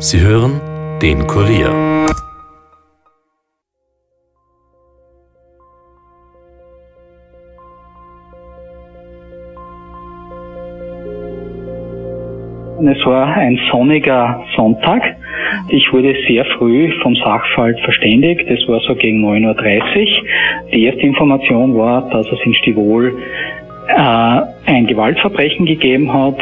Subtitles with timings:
[0.00, 0.60] Sie hören
[1.02, 1.70] den Kurier.
[12.80, 15.02] Es war ein sonniger Sonntag.
[15.68, 18.48] Ich wurde sehr früh vom Sachverhalt verständigt.
[18.48, 20.26] Das war so gegen 9.30 Uhr.
[20.72, 23.18] Die erste Information war, dass es in Stivol
[23.88, 26.38] äh, ein Gewaltverbrechen gegeben hat.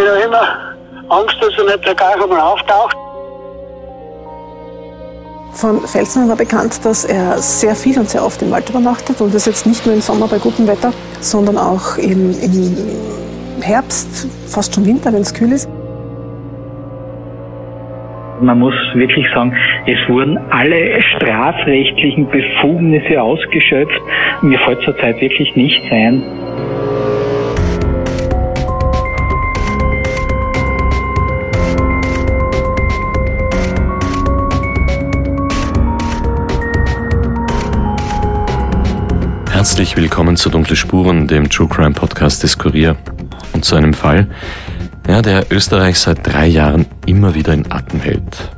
[0.00, 0.74] Wir haben ja immer
[1.10, 2.96] Angst, dass er nicht gleich einmal auftaucht.
[5.52, 9.34] Von Felsmann war bekannt, dass er sehr viel und sehr oft im Wald übernachtet und
[9.34, 14.74] das jetzt nicht nur im Sommer bei gutem Wetter, sondern auch im, im Herbst, fast
[14.74, 15.68] schon Winter, wenn es kühl ist.
[18.40, 19.54] Man muss wirklich sagen,
[19.86, 24.00] es wurden alle strafrechtlichen Befugnisse ausgeschöpft.
[24.40, 26.79] Mir fällt zurzeit wirklich nichts ein.
[39.60, 42.96] Herzlich willkommen zu Dunkle Spuren, dem True Crime Podcast des Kurier.
[43.52, 44.26] Und zu einem Fall,
[45.06, 48.50] ja, der Österreich seit drei Jahren immer wieder in Atem hält.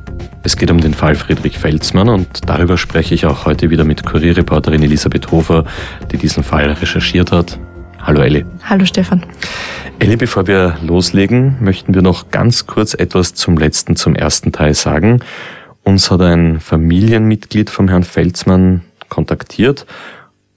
[0.43, 4.05] Es geht um den Fall Friedrich Felsmann und darüber spreche ich auch heute wieder mit
[4.05, 5.65] Kurierreporterin Elisabeth Hofer,
[6.09, 7.59] die diesen Fall recherchiert hat.
[8.01, 8.45] Hallo Elli.
[8.63, 9.25] Hallo Stefan.
[9.99, 14.73] Elli, bevor wir loslegen, möchten wir noch ganz kurz etwas zum letzten, zum ersten Teil
[14.73, 15.19] sagen.
[15.83, 19.85] Uns hat ein Familienmitglied vom Herrn Felsmann kontaktiert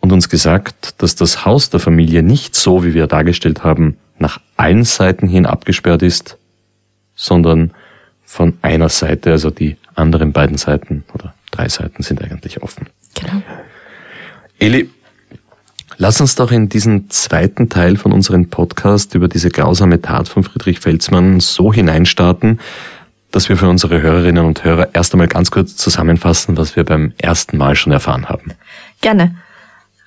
[0.07, 4.41] und uns gesagt, dass das Haus der Familie nicht so, wie wir dargestellt haben, nach
[4.57, 6.39] allen Seiten hin abgesperrt ist,
[7.17, 7.73] sondern
[8.25, 12.87] von einer Seite, also die anderen beiden Seiten oder drei Seiten sind eigentlich offen.
[13.15, 13.43] Genau.
[14.61, 14.89] Eli,
[15.97, 20.45] lass uns doch in diesen zweiten Teil von unserem Podcast über diese grausame Tat von
[20.45, 22.61] Friedrich Felsmann so hineinstarten,
[23.33, 27.13] dass wir für unsere Hörerinnen und Hörer erst einmal ganz kurz zusammenfassen, was wir beim
[27.19, 28.53] ersten Mal schon erfahren haben.
[29.01, 29.35] Gerne.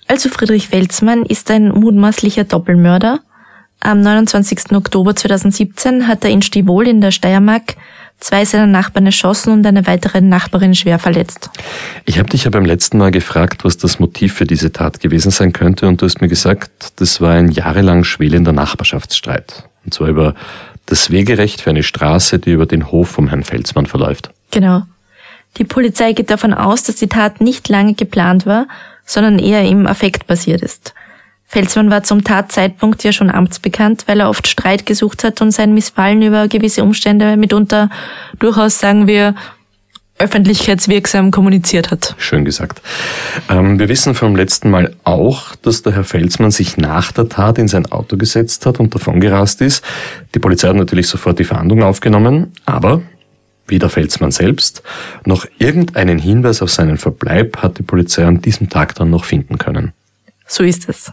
[0.09, 3.19] Also Friedrich Felsmann ist ein mutmaßlicher Doppelmörder.
[3.79, 4.71] Am 29.
[4.71, 7.75] Oktober 2017 hat er in Stivol in der Steiermark
[8.19, 11.51] zwei seiner Nachbarn erschossen und eine weitere Nachbarin schwer verletzt.
[12.05, 15.29] Ich habe dich ja beim letzten Mal gefragt, was das Motiv für diese Tat gewesen
[15.29, 19.69] sein könnte und du hast mir gesagt, das war ein jahrelang schwelender Nachbarschaftsstreit.
[19.85, 20.33] Und zwar über
[20.87, 24.31] das Wegerecht für eine Straße, die über den Hof vom Herrn Felsmann verläuft.
[24.49, 24.81] Genau.
[25.57, 28.67] Die Polizei geht davon aus, dass die Tat nicht lange geplant war
[29.09, 30.93] sondern eher im Affekt basiert ist.
[31.45, 35.73] Felsmann war zum Tatzeitpunkt ja schon amtsbekannt, weil er oft Streit gesucht hat und sein
[35.73, 37.89] Missfallen über gewisse Umstände mitunter
[38.37, 39.33] durchaus, sagen wir,
[40.19, 42.13] öffentlichkeitswirksam kommuniziert hat.
[42.19, 42.81] Schön gesagt.
[43.49, 47.57] Ähm, wir wissen vom letzten Mal auch, dass der Herr Felsmann sich nach der Tat
[47.57, 49.83] in sein Auto gesetzt hat und davongerast ist.
[50.35, 53.01] Die Polizei hat natürlich sofort die Verhandlung aufgenommen, aber
[53.69, 54.83] weder Felsmann selbst
[55.25, 59.57] noch irgendeinen Hinweis auf seinen Verbleib hat die Polizei an diesem Tag dann noch finden
[59.57, 59.93] können.
[60.47, 61.11] So ist es.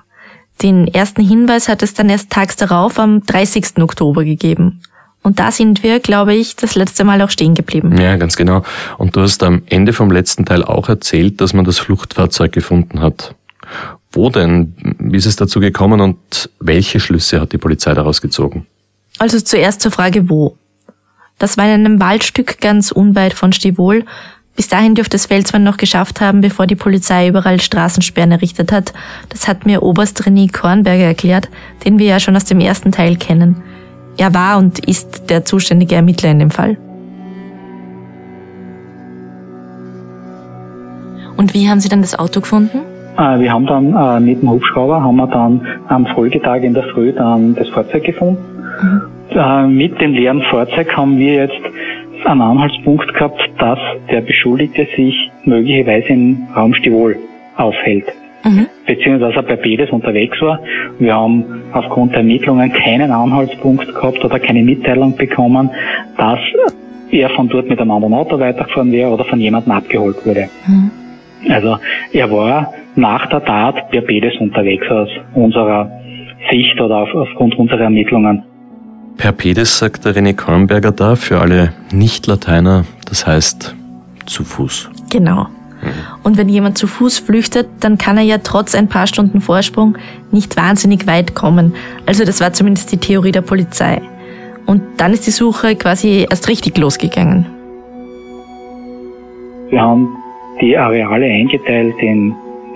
[0.62, 3.78] Den ersten Hinweis hat es dann erst tags darauf am 30.
[3.78, 4.80] Oktober gegeben.
[5.22, 7.98] Und da sind wir, glaube ich, das letzte Mal auch stehen geblieben.
[7.98, 8.62] Ja, ganz genau.
[8.96, 13.00] Und du hast am Ende vom letzten Teil auch erzählt, dass man das Fluchtfahrzeug gefunden
[13.00, 13.34] hat.
[14.12, 14.74] Wo denn?
[14.98, 18.66] Wie ist es dazu gekommen und welche Schlüsse hat die Polizei daraus gezogen?
[19.18, 20.56] Also zuerst zur Frage wo.
[21.38, 24.04] Das war in einem Waldstück ganz unweit von Stivol.
[24.56, 28.94] Bis dahin dürfte es Felsmann noch geschafft haben, bevor die Polizei überall Straßensperren errichtet hat.
[29.28, 31.50] Das hat mir Oberst René Kornberger erklärt,
[31.84, 33.62] den wir ja schon aus dem ersten Teil kennen.
[34.16, 36.78] Er war und ist der zuständige Ermittler in dem Fall.
[41.36, 42.78] Und wie haben Sie dann das Auto gefunden?
[43.18, 46.84] Äh, wir haben dann äh, mit dem Hubschrauber haben wir dann am Folgetag in der
[46.94, 48.42] Früh dann das Fahrzeug gefunden.
[48.80, 49.15] Mhm.
[49.36, 51.60] Äh, mit dem leeren Fahrzeug haben wir jetzt
[52.24, 53.78] einen Anhaltspunkt gehabt, dass
[54.10, 57.16] der Beschuldigte sich möglicherweise im Raum Stivol
[57.56, 58.06] aufhält.
[58.44, 58.66] Mhm.
[58.86, 60.60] Beziehungsweise dass er bei Bedes unterwegs war.
[60.98, 65.70] Wir haben aufgrund der Ermittlungen keinen Anhaltspunkt gehabt oder keine Mitteilung bekommen,
[66.16, 66.40] dass
[67.10, 70.48] er von dort mit einem anderen Auto weitergefahren wäre oder von jemandem abgeholt wurde.
[70.66, 70.90] Mhm.
[71.50, 71.76] Also
[72.12, 75.90] er war nach der Tat per Bedes unterwegs aus unserer
[76.50, 78.42] Sicht oder auf, aufgrund unserer Ermittlungen.
[79.16, 83.74] Per Pedes sagt der René Kornberger da für alle Nicht-Lateiner, das heißt
[84.26, 84.90] zu Fuß.
[85.10, 85.46] Genau.
[86.22, 89.96] Und wenn jemand zu Fuß flüchtet, dann kann er ja trotz ein paar Stunden Vorsprung
[90.32, 91.74] nicht wahnsinnig weit kommen.
[92.06, 94.00] Also das war zumindest die Theorie der Polizei.
[94.66, 97.46] Und dann ist die Suche quasi erst richtig losgegangen.
[99.70, 100.08] Wir haben
[100.60, 102.34] die Areale eingeteilt in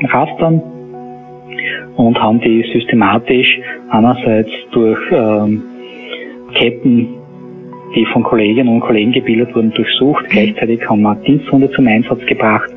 [0.08, 0.62] Rastern
[1.96, 3.58] und haben die systematisch
[3.90, 5.62] einerseits durch ähm,
[6.54, 7.20] Ketten
[7.94, 10.24] die von Kolleginnen und Kollegen gebildet wurden, durchsucht.
[10.28, 12.70] Gleichzeitig haben wir Diensthunde zum Einsatz gebracht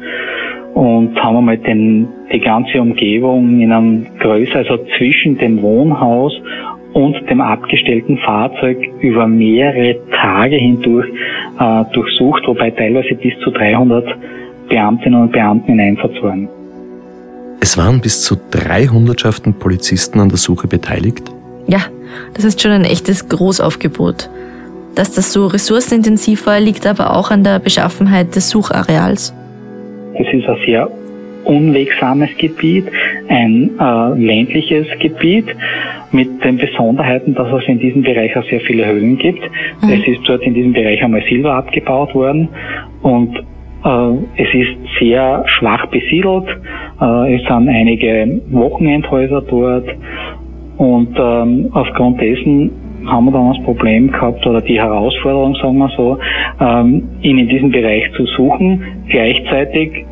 [0.74, 6.34] und haben einmal den, die ganze Umgebung in einem Größe, also zwischen dem Wohnhaus
[6.94, 11.08] und dem abgestellten Fahrzeug über mehrere Tage hindurch
[11.60, 14.06] äh, durchsucht, wobei teilweise bis zu 300
[14.70, 16.48] Beamtinnen und Beamten in Einsatz waren.
[17.60, 21.33] Es waren bis zu drei Hundertschaften Polizisten an der Suche beteiligt?
[21.68, 21.80] Ja,
[22.33, 24.30] das ist schon ein echtes Großaufgebot.
[24.95, 29.33] Dass das so ressourcenintensiv war, liegt aber auch an der Beschaffenheit des Suchareals.
[30.18, 30.89] Das ist ein sehr
[31.45, 32.86] unwegsames Gebiet,
[33.27, 35.45] ein äh, ländliches Gebiet
[36.12, 39.42] mit den Besonderheiten, dass es in diesem Bereich auch sehr viele Höhlen gibt.
[39.81, 39.89] Mhm.
[39.89, 42.48] Es ist dort in diesem Bereich einmal Silber abgebaut worden
[43.01, 43.36] und
[43.83, 46.48] äh, es ist sehr schwach besiedelt.
[47.01, 49.88] Äh, es sind einige Wochenendhäuser dort
[50.78, 52.72] und ähm, aufgrund dessen
[53.06, 56.18] haben wir dann das Problem gehabt oder die Herausforderung, sagen wir so,
[56.62, 58.81] ähm, ihn in diesem Bereich zu suchen.
[59.10, 60.06] Gleichzeitig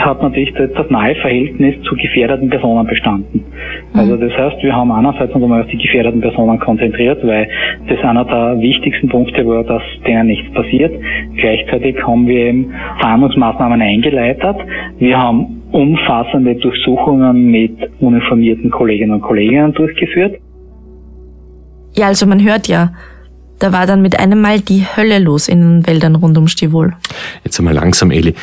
[0.00, 3.44] hat natürlich das nahe Verhältnis zu gefährdeten Personen bestanden.
[3.92, 3.98] Mhm.
[3.98, 7.48] Also das heißt, wir haben einerseits uns einmal auf die gefährdeten Personen konzentriert, weil
[7.88, 10.92] das einer der wichtigsten Punkte war, dass denen nichts passiert.
[11.36, 14.56] Gleichzeitig haben wir eben Fahndungsmaßnahmen eingeleitet.
[14.98, 20.38] Wir haben umfassende Durchsuchungen mit uniformierten Kolleginnen und Kollegen durchgeführt.
[21.94, 22.92] Ja, also man hört ja,
[23.58, 26.94] da war dann mit einem Mal die Hölle los in den Wäldern rund um Stivol.
[27.44, 28.34] Jetzt einmal langsam, Eli.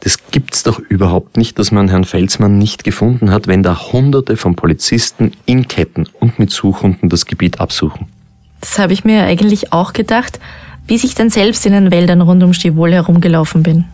[0.00, 4.36] Das gibt's doch überhaupt nicht, dass man Herrn Felsmann nicht gefunden hat, wenn da Hunderte
[4.36, 8.06] von Polizisten in Ketten und mit Suchhunden das Gebiet absuchen.
[8.60, 10.40] Das habe ich mir eigentlich auch gedacht,
[10.86, 13.84] bis ich dann selbst in den Wäldern rund um Stivol herumgelaufen bin.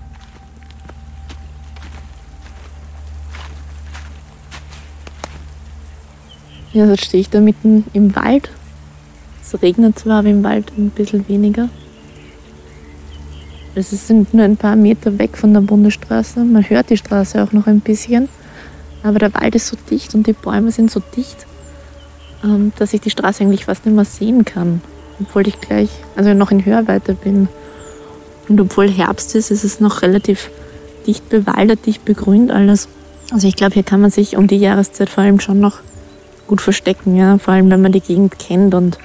[6.72, 8.50] Ja, jetzt stehe ich da mitten im Wald.
[9.42, 11.68] Es regnet zwar, aber im Wald ein bisschen weniger.
[13.74, 16.44] Es sind nur ein paar Meter weg von der Bundesstraße.
[16.44, 18.28] Man hört die Straße auch noch ein bisschen.
[19.02, 21.46] Aber der Wald ist so dicht und die Bäume sind so dicht,
[22.44, 24.80] ähm, dass ich die Straße eigentlich fast nicht mehr sehen kann.
[25.20, 27.48] Obwohl ich gleich, also noch in Hörweite bin.
[28.48, 30.50] Und obwohl Herbst ist, ist es noch relativ
[31.06, 32.88] dicht bewaldert, dicht begrünt alles.
[33.32, 35.78] Also ich glaube, hier kann man sich um die Jahreszeit vor allem schon noch
[36.50, 37.38] gut verstecken, ja.
[37.38, 38.98] Vor allem, wenn man die Gegend kennt und,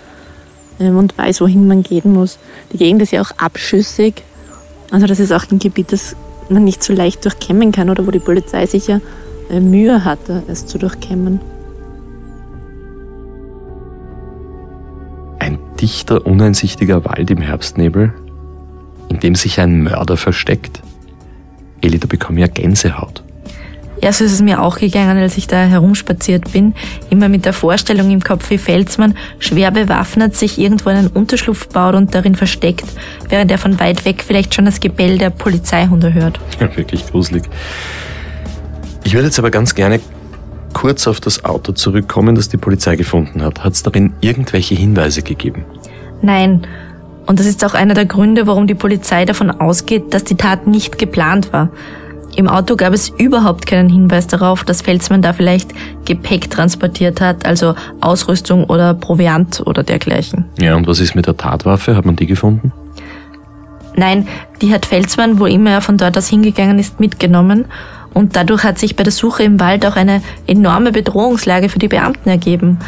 [0.80, 2.40] ähm, und weiß, wohin man gehen muss.
[2.74, 4.24] Die Gegend ist ja auch abschüssig.
[4.92, 6.16] Also das ist auch ein Gebiet, das
[6.50, 9.00] man nicht so leicht durchkämmen kann oder wo die Polizei sicher
[9.50, 11.40] äh, Mühe hatte, es zu durchkämmen.
[15.40, 18.12] Ein dichter, uneinsichtiger Wald im Herbstnebel,
[19.10, 20.82] in dem sich ein Mörder versteckt.
[21.82, 23.25] Eli, da bekomme ich ja Gänsehaut.
[24.06, 26.76] Ja, so ist es mir auch gegangen, als ich da herumspaziert bin.
[27.10, 31.96] Immer mit der Vorstellung im Kopf, wie Felsmann schwer bewaffnet sich irgendwo einen Unterschlupf baut
[31.96, 32.86] und darin versteckt,
[33.30, 36.40] während er von weit weg vielleicht schon das Gebell der Polizeihunde hört.
[36.60, 37.46] Ja, wirklich gruselig.
[39.04, 40.00] Ich würde jetzt aber ganz gerne
[40.74, 43.64] kurz auf das Auto zurückkommen, das die Polizei gefunden hat.
[43.64, 45.66] Hat es darin irgendwelche Hinweise gegeben?
[46.22, 46.68] Nein.
[47.26, 50.68] Und das ist auch einer der Gründe, warum die Polizei davon ausgeht, dass die Tat
[50.68, 51.72] nicht geplant war.
[52.36, 55.70] Im Auto gab es überhaupt keinen Hinweis darauf, dass Felsmann da vielleicht
[56.06, 60.46] Gepäck transportiert hat, also Ausrüstung oder Proviant oder dergleichen.
[60.60, 61.96] Ja, und was ist mit der Tatwaffe?
[61.96, 62.74] Hat man die gefunden?
[63.96, 64.28] Nein,
[64.62, 67.66] die hat Felsmann, wo immer er von dort aus hingegangen ist, mitgenommen.
[68.14, 71.88] Und dadurch hat sich bei der Suche im Wald auch eine enorme Bedrohungslage für die
[71.88, 72.80] Beamten ergeben,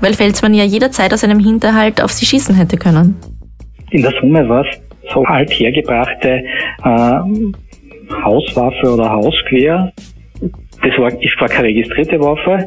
[0.00, 3.16] weil Felsmann ja jederzeit aus einem Hinterhalt auf sie schießen hätte können.
[3.90, 4.76] In der Summe war es
[5.12, 6.44] so althergebrachte
[6.84, 7.20] äh,
[8.24, 9.92] Hauswaffe oder Hausquer.
[10.82, 12.66] Das war, ist zwar keine registrierte Waffe,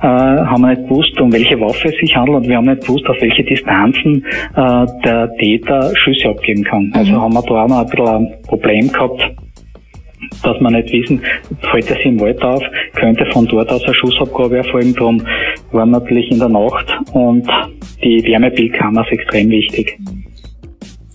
[0.00, 2.82] äh, haben wir nicht gewusst, um welche Waffe es sich handelt und wir haben nicht
[2.82, 4.24] gewusst, auf welche Distanzen
[4.54, 6.92] äh, der Täter Schüsse abgeben kann.
[6.94, 7.20] Also mhm.
[7.22, 9.20] haben wir da auch noch ein bisschen ein Problem gehabt,
[10.44, 11.20] dass wir nicht wissen,
[11.70, 12.62] fällt er sich im Wald auf,
[12.94, 14.94] könnte von dort aus eine Schussabgabe erfolgen.
[14.94, 15.22] Darum
[15.72, 17.46] war natürlich in der Nacht und
[18.02, 19.98] die Wärmebildkammer ist extrem wichtig.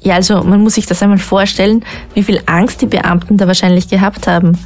[0.01, 3.87] Ja, also man muss sich das einmal vorstellen, wie viel Angst die Beamten da wahrscheinlich
[3.87, 4.57] gehabt haben.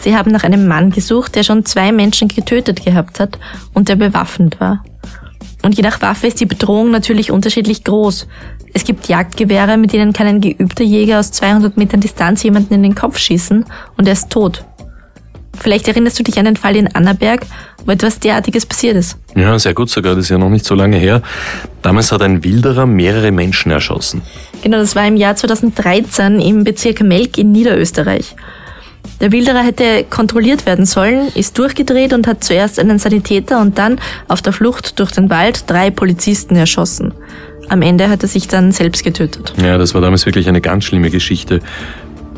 [0.00, 3.38] Sie haben nach einem Mann gesucht, der schon zwei Menschen getötet gehabt hat
[3.74, 4.84] und der bewaffnet war.
[5.62, 8.28] Und je nach Waffe ist die Bedrohung natürlich unterschiedlich groß.
[8.72, 12.82] Es gibt Jagdgewehre, mit denen kann ein geübter Jäger aus 200 Metern Distanz jemanden in
[12.82, 13.64] den Kopf schießen
[13.96, 14.64] und er ist tot.
[15.60, 17.42] Vielleicht erinnerst du dich an den Fall in Annaberg,
[17.84, 19.16] wo etwas derartiges passiert ist.
[19.36, 21.22] Ja, sehr gut sogar, das ist ja noch nicht so lange her.
[21.82, 24.22] Damals hat ein Wilderer mehrere Menschen erschossen.
[24.62, 28.34] Genau, das war im Jahr 2013 im Bezirk Melk in Niederösterreich.
[29.20, 34.00] Der Wilderer hätte kontrolliert werden sollen, ist durchgedreht und hat zuerst einen Sanitäter und dann
[34.28, 37.12] auf der Flucht durch den Wald drei Polizisten erschossen.
[37.68, 39.52] Am Ende hat er sich dann selbst getötet.
[39.60, 41.60] Ja, das war damals wirklich eine ganz schlimme Geschichte.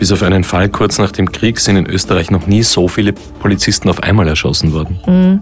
[0.00, 3.12] Bis auf einen Fall kurz nach dem Krieg sind in Österreich noch nie so viele
[3.12, 4.98] Polizisten auf einmal erschossen worden.
[5.06, 5.40] Mhm.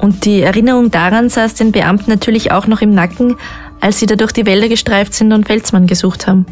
[0.00, 3.36] Und die Erinnerung daran saß den Beamten natürlich auch noch im Nacken,
[3.80, 6.44] als sie da durch die Wälder gestreift sind und Felsmann gesucht haben.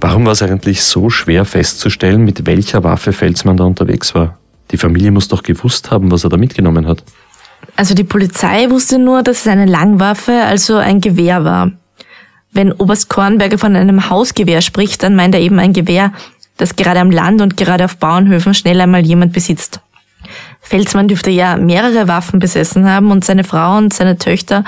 [0.00, 4.38] Warum war es eigentlich so schwer festzustellen, mit welcher Waffe Felsmann da unterwegs war?
[4.70, 7.04] Die Familie muss doch gewusst haben, was er da mitgenommen hat.
[7.76, 11.72] Also die Polizei wusste nur, dass es eine Langwaffe, also ein Gewehr war.
[12.56, 16.12] Wenn Oberst Kornberger von einem Hausgewehr spricht, dann meint er eben ein Gewehr,
[16.56, 19.80] das gerade am Land und gerade auf Bauernhöfen schnell einmal jemand besitzt.
[20.60, 24.64] Felsmann dürfte ja mehrere Waffen besessen haben und seine Frau und seine Töchter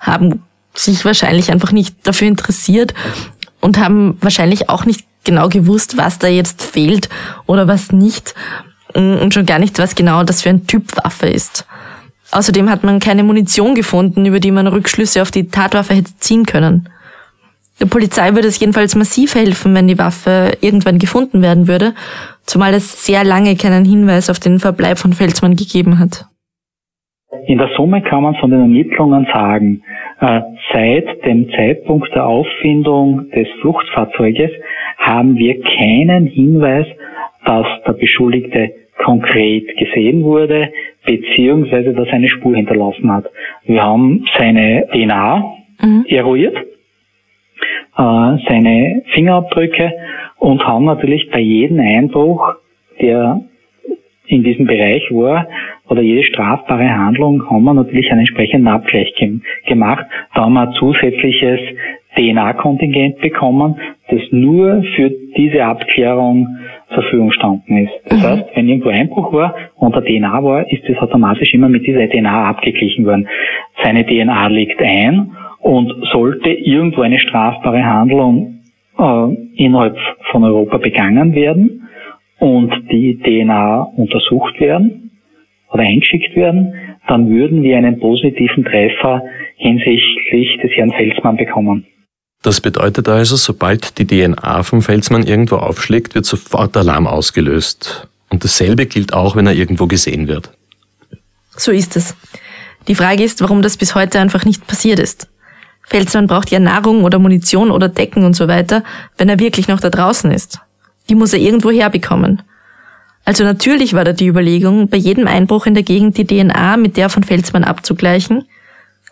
[0.00, 0.42] haben
[0.74, 2.94] sich wahrscheinlich einfach nicht dafür interessiert
[3.60, 7.08] und haben wahrscheinlich auch nicht genau gewusst, was da jetzt fehlt
[7.46, 8.34] oder was nicht
[8.94, 11.66] und schon gar nicht, was genau das für ein Typ Waffe ist.
[12.30, 16.46] Außerdem hat man keine Munition gefunden, über die man Rückschlüsse auf die Tatwaffe hätte ziehen
[16.46, 16.88] können.
[17.80, 21.94] Der Polizei würde es jedenfalls massiv helfen, wenn die Waffe irgendwann gefunden werden würde,
[22.42, 26.26] zumal es sehr lange keinen Hinweis auf den Verbleib von Felsmann gegeben hat.
[27.46, 29.82] In der Summe kann man von den Ermittlungen sagen,
[30.20, 30.40] äh,
[30.72, 34.50] seit dem Zeitpunkt der Auffindung des Fluchtfahrzeuges
[34.98, 36.86] haben wir keinen Hinweis,
[37.44, 38.72] dass der Beschuldigte
[39.04, 40.72] konkret gesehen wurde,
[41.04, 43.26] beziehungsweise dass er eine Spur hinterlassen hat.
[43.64, 45.44] Wir haben seine DNA
[45.82, 46.04] mhm.
[46.08, 46.56] eruiert
[47.96, 49.92] seine Fingerabdrücke
[50.38, 52.54] und haben natürlich bei jedem Einbruch,
[53.00, 53.40] der
[54.26, 55.46] in diesem Bereich war,
[55.88, 59.14] oder jede strafbare Handlung, haben wir natürlich einen entsprechenden Abgleich
[59.66, 60.06] gemacht.
[60.34, 61.60] Da haben wir ein zusätzliches
[62.16, 63.76] DNA-Kontingent bekommen,
[64.08, 66.48] das nur für diese Abklärung
[66.88, 67.92] zur Verfügung standen ist.
[68.06, 68.22] Das mhm.
[68.22, 72.08] heißt, wenn irgendwo Einbruch war und der DNA war, ist das automatisch immer mit dieser
[72.08, 73.28] DNA abgeglichen worden.
[73.82, 75.32] Seine DNA liegt ein
[75.64, 78.60] und sollte irgendwo eine strafbare Handlung
[78.98, 79.96] äh, innerhalb
[80.30, 81.88] von Europa begangen werden
[82.38, 85.10] und die DNA untersucht werden
[85.72, 86.74] oder eingeschickt werden,
[87.08, 89.22] dann würden wir einen positiven Treffer
[89.56, 91.86] hinsichtlich des Herrn Felsmann bekommen.
[92.42, 98.06] Das bedeutet also, sobald die DNA vom Felsmann irgendwo aufschlägt, wird sofort Alarm ausgelöst.
[98.28, 100.50] Und dasselbe gilt auch, wenn er irgendwo gesehen wird.
[101.56, 102.14] So ist es.
[102.86, 105.30] Die Frage ist, warum das bis heute einfach nicht passiert ist.
[105.86, 108.82] Felsmann braucht ja Nahrung oder Munition oder Decken und so weiter,
[109.18, 110.60] wenn er wirklich noch da draußen ist.
[111.08, 112.42] Die muss er irgendwo herbekommen.
[113.24, 116.96] Also natürlich war da die Überlegung, bei jedem Einbruch in der Gegend die DNA mit
[116.96, 118.44] der von Felsmann abzugleichen,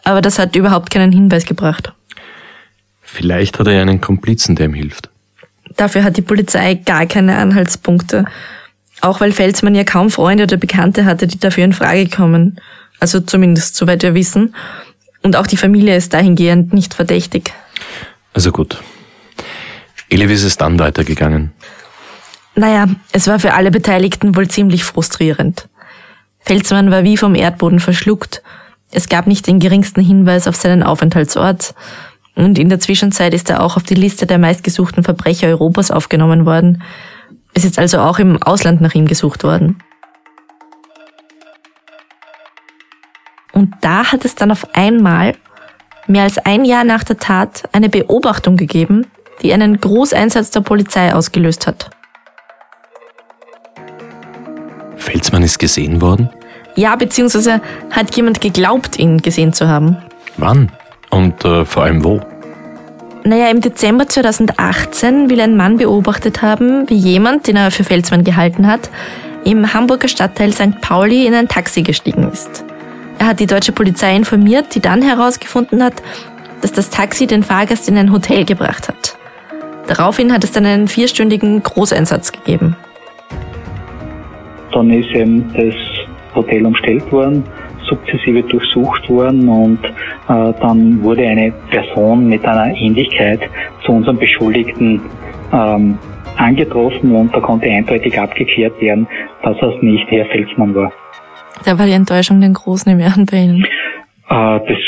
[0.05, 1.93] aber das hat überhaupt keinen Hinweis gebracht.
[3.01, 5.11] Vielleicht hat er ja einen Komplizen, der ihm hilft.
[5.77, 8.25] Dafür hat die Polizei gar keine Anhaltspunkte.
[9.01, 12.61] Auch weil Felsmann ja kaum Freunde oder Bekannte hatte, die dafür in Frage kommen.
[13.01, 14.55] Also zumindest soweit wir wissen.
[15.23, 17.53] Und auch die Familie ist dahingehend nicht verdächtig.
[18.35, 18.83] Also gut.
[20.09, 21.53] Eli, wie ist es dann weitergegangen?
[22.55, 25.69] Naja, es war für alle Beteiligten wohl ziemlich frustrierend.
[26.41, 28.43] Felsmann war wie vom Erdboden verschluckt.
[28.91, 31.75] Es gab nicht den geringsten Hinweis auf seinen Aufenthaltsort.
[32.35, 36.45] Und in der Zwischenzeit ist er auch auf die Liste der meistgesuchten Verbrecher Europas aufgenommen
[36.45, 36.83] worden.
[37.55, 39.79] Es ist also auch im Ausland nach ihm gesucht worden.
[43.63, 45.37] Und da hat es dann auf einmal,
[46.09, 49.07] mehr als ein Jahr nach der Tat, eine Beobachtung gegeben,
[49.41, 51.89] die einen Großeinsatz der Polizei ausgelöst hat.
[54.97, 56.29] Felsmann ist gesehen worden?
[56.75, 57.61] Ja, beziehungsweise
[57.93, 59.97] hat jemand geglaubt, ihn gesehen zu haben.
[60.39, 60.73] Wann?
[61.11, 62.21] Und äh, vor allem wo?
[63.23, 68.25] Naja, im Dezember 2018 will ein Mann beobachtet haben, wie jemand, den er für Felsmann
[68.25, 68.91] gehalten hat,
[69.45, 70.81] im Hamburger Stadtteil St.
[70.81, 72.65] Pauli in ein Taxi gestiegen ist.
[73.19, 76.03] Er hat die deutsche Polizei informiert, die dann herausgefunden hat,
[76.61, 79.17] dass das Taxi den Fahrgast in ein Hotel gebracht hat.
[79.87, 82.77] Daraufhin hat es dann einen vierstündigen Großeinsatz gegeben.
[84.73, 85.75] Dann ist eben das
[86.35, 87.45] Hotel umstellt worden,
[87.89, 89.91] sukzessive durchsucht worden und äh,
[90.61, 93.41] dann wurde eine Person mit einer Ähnlichkeit
[93.85, 95.01] zu unserem Beschuldigten
[95.53, 95.99] ähm,
[96.37, 99.07] angetroffen und da konnte eindeutig abgeklärt werden,
[99.43, 100.93] dass das nicht Herr Felsmann war.
[101.65, 103.65] Da war die Enttäuschung den groß, nehme ich an, bei Ihnen.
[104.29, 104.79] Äh, das,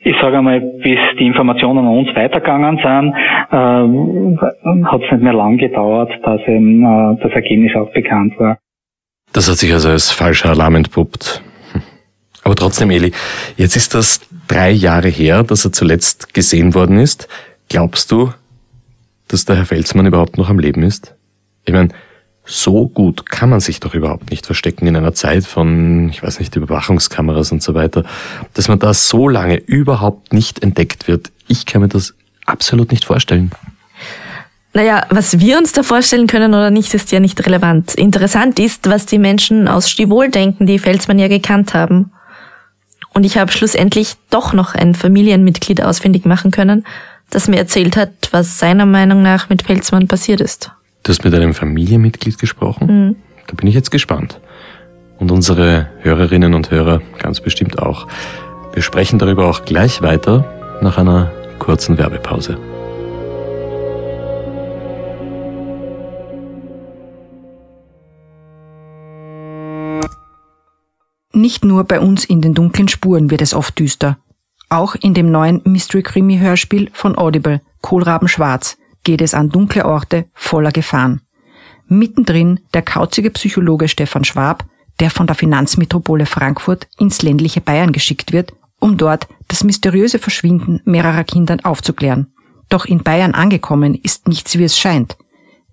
[0.00, 3.14] ich sage einmal, bis die Informationen an uns weitergegangen sind,
[3.50, 8.58] äh, hat es nicht mehr lang gedauert, dass eben äh, das Ergebnis auch bekannt war.
[9.32, 11.42] Das hat sich also als falscher Alarm entpuppt.
[12.44, 13.12] Aber trotzdem, Eli,
[13.56, 17.26] jetzt ist das drei Jahre her, dass er zuletzt gesehen worden ist.
[17.68, 18.32] Glaubst du,
[19.26, 21.16] dass der Herr Felsmann überhaupt noch am Leben ist?
[21.64, 21.88] Ich meine,
[22.46, 26.38] so gut kann man sich doch überhaupt nicht verstecken in einer Zeit von, ich weiß
[26.38, 28.04] nicht, Überwachungskameras und so weiter,
[28.54, 31.32] dass man da so lange überhaupt nicht entdeckt wird.
[31.48, 32.14] Ich kann mir das
[32.46, 33.50] absolut nicht vorstellen.
[34.72, 37.94] Naja, was wir uns da vorstellen können oder nicht, ist ja nicht relevant.
[37.94, 42.12] Interessant ist, was die Menschen aus Stivol denken, die Felsmann ja gekannt haben.
[43.14, 46.86] Und ich habe schlussendlich doch noch ein Familienmitglied ausfindig machen können,
[47.30, 50.70] das mir erzählt hat, was seiner Meinung nach mit Felsmann passiert ist.
[51.06, 52.86] Du hast mit einem Familienmitglied gesprochen?
[52.88, 53.16] Mhm.
[53.46, 54.40] Da bin ich jetzt gespannt.
[55.20, 58.08] Und unsere Hörerinnen und Hörer ganz bestimmt auch.
[58.72, 60.44] Wir sprechen darüber auch gleich weiter
[60.82, 62.58] nach einer kurzen Werbepause.
[71.32, 74.18] Nicht nur bei uns in den dunklen Spuren wird es oft düster.
[74.70, 80.72] Auch in dem neuen Mystery-Krimi-Hörspiel von Audible, Kohlraben Schwarz, geht es an dunkle Orte voller
[80.72, 81.20] Gefahren.
[81.86, 84.64] Mittendrin der kauzige Psychologe Stefan Schwab,
[84.98, 90.80] der von der Finanzmetropole Frankfurt ins ländliche Bayern geschickt wird, um dort das mysteriöse Verschwinden
[90.84, 92.32] mehrerer Kindern aufzuklären.
[92.68, 95.16] Doch in Bayern angekommen ist nichts wie es scheint.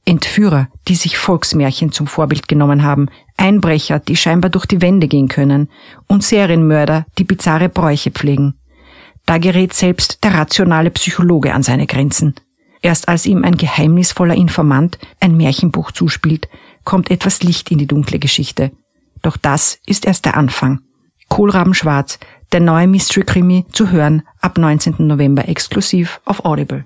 [0.05, 5.27] Entführer, die sich Volksmärchen zum Vorbild genommen haben, Einbrecher, die scheinbar durch die Wände gehen
[5.27, 5.69] können,
[6.07, 8.53] und Serienmörder, die bizarre Bräuche pflegen.
[9.25, 12.35] Da gerät selbst der rationale Psychologe an seine Grenzen.
[12.83, 16.49] Erst als ihm ein geheimnisvoller Informant ein Märchenbuch zuspielt,
[16.83, 18.71] kommt etwas Licht in die dunkle Geschichte.
[19.21, 20.81] Doch das ist erst der Anfang.
[21.29, 22.19] Kohlraben Schwarz,
[22.51, 24.95] der neue Mystery-Krimi, zu hören ab 19.
[24.99, 26.85] November exklusiv auf Audible.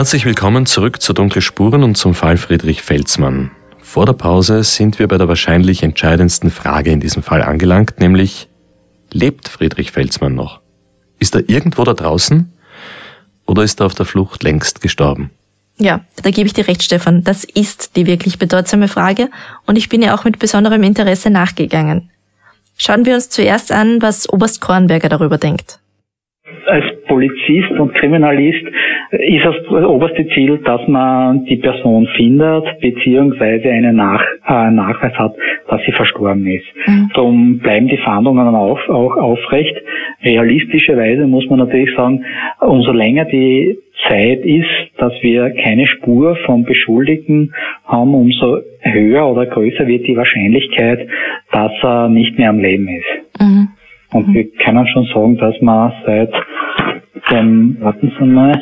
[0.00, 3.50] Herzlich willkommen zurück zu Dunkle Spuren und zum Fall Friedrich Felsmann.
[3.82, 8.48] Vor der Pause sind wir bei der wahrscheinlich entscheidendsten Frage in diesem Fall angelangt, nämlich
[9.12, 10.62] lebt Friedrich Felsmann noch?
[11.18, 12.50] Ist er irgendwo da draußen
[13.44, 15.32] oder ist er auf der Flucht längst gestorben?
[15.76, 17.22] Ja, da gebe ich dir recht, Stefan.
[17.22, 19.28] Das ist die wirklich bedeutsame Frage
[19.66, 22.08] und ich bin ja auch mit besonderem Interesse nachgegangen.
[22.78, 25.79] Schauen wir uns zuerst an, was Oberst Kornberger darüber denkt.
[26.66, 28.64] Als Polizist und Kriminalist
[29.10, 35.34] ist das oberste Ziel, dass man die Person findet, beziehungsweise einen Nach äh, Nachweis hat,
[35.68, 36.66] dass sie verstorben ist.
[36.86, 37.10] Mhm.
[37.14, 39.76] Darum bleiben die Fahndungen auf, auch aufrecht.
[40.22, 42.24] Realistischerweise muss man natürlich sagen,
[42.60, 47.52] umso länger die Zeit ist, dass wir keine Spur vom Beschuldigten
[47.84, 51.06] haben, umso höher oder größer wird die Wahrscheinlichkeit,
[51.52, 53.40] dass er nicht mehr am Leben ist.
[53.40, 53.68] Mhm.
[54.12, 54.34] Und mhm.
[54.34, 56.32] wir können schon sagen, dass man seit
[57.30, 58.60] dem, warten Sie mal,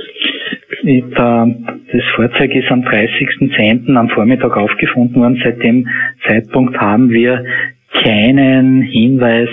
[0.84, 3.94] das Fahrzeug ist am 30.10.
[3.96, 5.40] am Vormittag aufgefunden worden.
[5.42, 5.88] Seit dem
[6.26, 7.44] Zeitpunkt haben wir
[7.92, 9.48] keinen Hinweis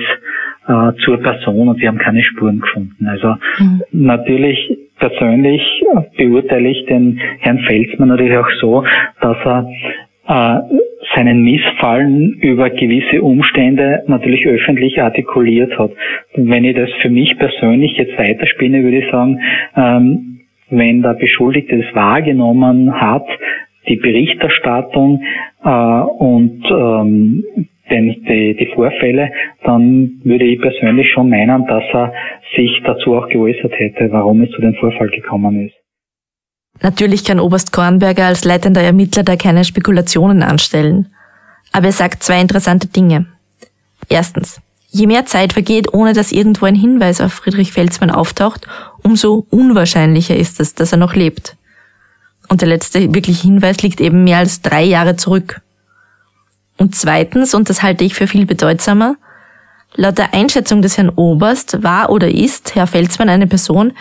[0.67, 3.07] äh, zur Person und wir haben keine Spuren gefunden.
[3.07, 3.81] Also mhm.
[3.91, 5.61] natürlich persönlich
[6.17, 8.83] beurteile ich den Herrn Felsmann natürlich auch so,
[9.21, 9.67] dass er
[10.27, 10.59] äh,
[11.15, 15.91] seinen Missfallen über gewisse Umstände natürlich öffentlich artikuliert hat.
[16.35, 19.39] Wenn ich das für mich persönlich jetzt weiterspinne, würde ich sagen,
[19.75, 23.25] ähm, wenn der Beschuldigte es wahrgenommen hat,
[23.87, 25.21] die Berichterstattung
[25.63, 27.43] äh, und ähm,
[27.89, 29.31] den, die, die Vorfälle,
[29.63, 32.13] dann würde ich persönlich schon meinen, dass er
[32.55, 35.84] sich dazu auch geäußert hätte, warum es zu dem Vorfall gekommen ist.
[36.81, 41.13] Natürlich kann Oberst Kornberger als leitender Ermittler da keine Spekulationen anstellen.
[41.71, 43.27] Aber er sagt zwei interessante Dinge.
[44.09, 44.61] Erstens.
[44.89, 48.65] Je mehr Zeit vergeht, ohne dass irgendwo ein Hinweis auf Friedrich Felsmann auftaucht,
[49.03, 51.57] umso unwahrscheinlicher ist es, dass er noch lebt.
[52.47, 55.61] Und der letzte wirkliche Hinweis liegt eben mehr als drei Jahre zurück.
[56.77, 59.17] Und zweitens, und das halte ich für viel bedeutsamer,
[59.97, 63.93] Laut der Einschätzung des Herrn Oberst war oder ist Herr Felsmann eine Person,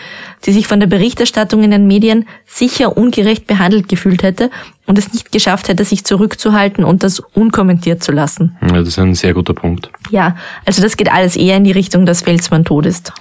[0.45, 4.51] die sich von der Berichterstattung in den Medien sicher ungerecht behandelt gefühlt hätte
[4.85, 8.57] und es nicht geschafft hätte, sich zurückzuhalten und das unkommentiert zu lassen.
[8.61, 9.89] Ja, das ist ein sehr guter Punkt.
[10.09, 13.13] Ja, also das geht alles eher in die Richtung, dass Felsmann tot ist.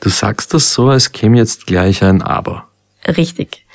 [0.00, 2.68] Du sagst das so, als käme jetzt gleich ein Aber.
[3.06, 3.66] Richtig.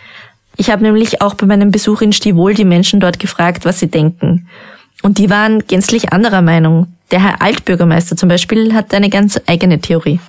[0.58, 3.88] Ich habe nämlich auch bei meinem Besuch in Stivol die Menschen dort gefragt, was sie
[3.88, 4.48] denken.
[5.02, 6.94] Und die waren gänzlich anderer Meinung.
[7.12, 10.20] Der Herr Altbürgermeister zum Beispiel hat eine ganz eigene Theorie.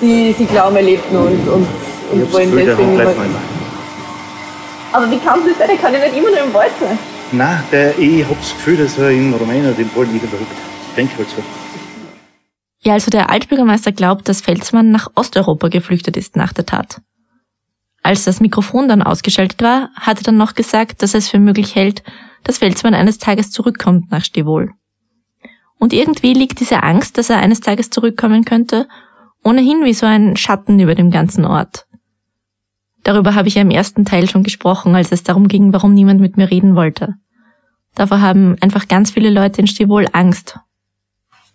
[0.00, 1.66] Sie, Sie glauben, er lebt nur und, und,
[2.12, 3.14] und wollen deswegen immer...
[4.92, 5.68] Aber wie kann das sein?
[5.68, 6.98] Der kann ja nicht immer nur im Wald sein.
[7.32, 10.52] Nein, der, ich habe das Gefühl, dass er in Rumänien den Wald wieder verrückt.
[10.88, 11.42] Ich denke halt so.
[12.80, 17.00] Ja, also der Altbürgermeister glaubt, dass Felsmann nach Osteuropa geflüchtet ist nach der Tat.
[18.02, 21.38] Als das Mikrofon dann ausgeschaltet war, hat er dann noch gesagt, dass er es für
[21.38, 22.02] möglich hält,
[22.44, 24.72] dass Felsmann eines Tages zurückkommt nach Stivol.
[25.82, 28.86] Und irgendwie liegt diese Angst, dass er eines Tages zurückkommen könnte,
[29.42, 31.86] ohnehin wie so ein Schatten über dem ganzen Ort.
[33.02, 36.20] Darüber habe ich ja im ersten Teil schon gesprochen, als es darum ging, warum niemand
[36.20, 37.14] mit mir reden wollte.
[37.96, 40.56] Davor haben einfach ganz viele Leute in Stivol Angst.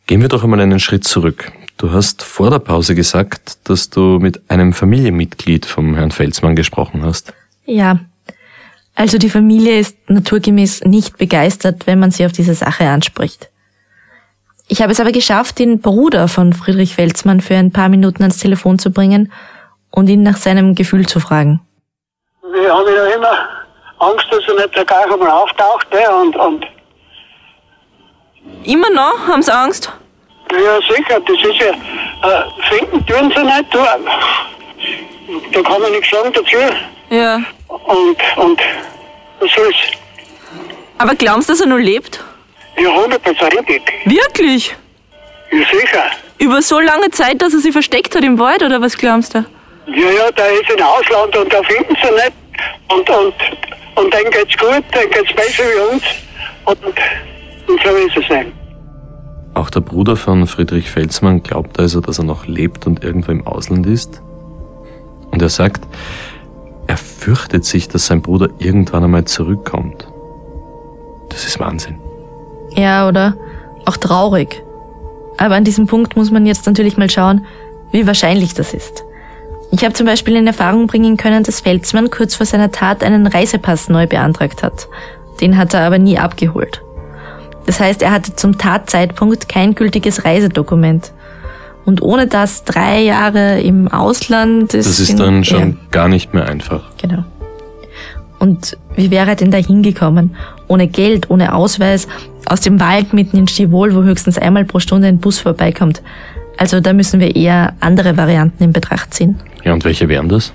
[0.07, 1.53] Gehen wir doch einmal einen Schritt zurück.
[1.77, 7.05] Du hast vor der Pause gesagt, dass du mit einem Familienmitglied vom Herrn Felsmann gesprochen
[7.05, 7.33] hast.
[7.65, 8.01] Ja.
[8.93, 13.51] Also die Familie ist naturgemäß nicht begeistert, wenn man sie auf diese Sache anspricht.
[14.67, 18.37] Ich habe es aber geschafft, den Bruder von Friedrich Felsmann für ein paar Minuten ans
[18.37, 19.31] Telefon zu bringen
[19.91, 21.61] und ihn nach seinem Gefühl zu fragen.
[22.51, 23.47] Wir haben ja immer
[23.99, 25.87] Angst, dass er nicht gleich einmal auftaucht.
[25.93, 26.65] Ja, und, und
[28.63, 29.27] Immer noch?
[29.27, 29.91] Haben Sie Angst?
[30.51, 33.73] ja, sicher, das ist ja, äh, finden tun sie nicht.
[33.73, 33.79] Du,
[35.51, 36.55] da kann man nichts sagen dazu.
[37.09, 37.35] Ja.
[37.67, 38.61] Und, und
[39.39, 39.75] was soll's?
[40.97, 42.23] Aber glauben Sie, dass er noch lebt?
[42.79, 43.81] Ja, hundertprozentig.
[44.05, 44.75] Wirklich?
[45.51, 46.03] Ja, sicher.
[46.39, 49.39] Über so lange Zeit, dass er sich versteckt hat im Wald, oder was glaubst du?
[49.87, 52.33] Ja, ja, der ist im Ausland und da finden sie nicht.
[52.89, 53.33] Und, und,
[53.95, 56.03] und denen geht's gut, denen geht's besser wie uns.
[56.65, 58.51] Und, und so ist es nicht.
[59.53, 63.47] Auch der Bruder von Friedrich Felsmann glaubt also, dass er noch lebt und irgendwo im
[63.47, 64.21] Ausland ist.
[65.31, 65.81] Und er sagt,
[66.85, 70.07] er fürchtet sich, dass sein Bruder irgendwann einmal zurückkommt.
[71.29, 71.97] Das ist Wahnsinn.
[72.77, 73.35] Ja, oder?
[73.85, 74.61] Auch traurig.
[75.37, 77.45] Aber an diesem Punkt muss man jetzt natürlich mal schauen,
[77.91, 79.03] wie wahrscheinlich das ist.
[79.71, 83.27] Ich habe zum Beispiel in Erfahrung bringen können, dass Felsmann kurz vor seiner Tat einen
[83.27, 84.87] Reisepass neu beantragt hat.
[85.41, 86.81] Den hat er aber nie abgeholt.
[87.65, 91.11] Das heißt, er hatte zum Tatzeitpunkt kein gültiges Reisedokument.
[91.85, 94.87] Und ohne das drei Jahre im Ausland ist.
[94.89, 96.83] Das ist in- dann schon Ja, gar nicht mehr einfach.
[97.01, 97.23] genau.
[98.39, 100.35] Und wie wäre er denn da hingekommen?
[100.67, 102.07] Ohne Geld, ohne Ausweis,
[102.51, 106.01] aus dem Wald mitten in Stivol, wo höchstens einmal pro Stunde ein Bus vorbeikommt.
[106.57, 109.39] Also da müssen wir eher andere Varianten in Betracht ziehen.
[109.63, 110.53] Ja, und welche wären das?